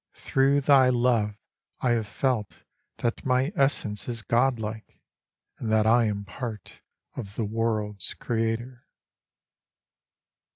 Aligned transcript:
Through 0.15 0.61
thy 0.61 0.89
love 0.89 1.35
I 1.79 1.91
have 1.91 2.07
felt 2.07 2.63
That 2.97 3.23
my 3.23 3.53
essence 3.55 4.09
is 4.09 4.23
god'like 4.23 4.99
And 5.59 5.71
that 5.71 5.85
I 5.85 6.05
am 6.05 6.25
part 6.25 6.81
Of 7.15 7.35
the 7.35 7.45
world's 7.45 8.15
Creator. 8.15 8.87